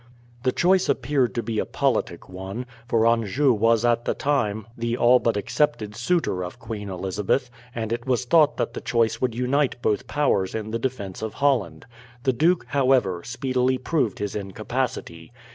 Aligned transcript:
The 0.41 0.51
choice 0.51 0.89
appeared 0.89 1.35
to 1.35 1.43
be 1.43 1.59
a 1.59 1.63
politic 1.63 2.27
one, 2.27 2.65
for 2.87 3.05
Anjou 3.05 3.53
was 3.53 3.85
at 3.85 4.05
the 4.05 4.15
time 4.15 4.65
the 4.75 4.97
all 4.97 5.19
but 5.19 5.37
accepted 5.37 5.95
suitor 5.95 6.43
of 6.43 6.57
Queen 6.57 6.89
Elizabeth, 6.89 7.51
and 7.75 7.93
it 7.93 8.07
was 8.07 8.25
thought 8.25 8.57
that 8.57 8.73
the 8.73 8.81
choice 8.81 9.21
would 9.21 9.35
unite 9.35 9.79
both 9.83 10.07
powers 10.07 10.55
in 10.55 10.71
defence 10.71 11.21
of 11.21 11.35
Holland. 11.35 11.85
The 12.23 12.33
duke, 12.33 12.65
however, 12.69 13.21
speedily 13.23 13.77
proved 13.77 14.17
his 14.17 14.35
incapacity. 14.35 15.31